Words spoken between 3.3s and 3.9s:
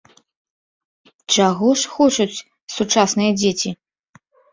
дзеці?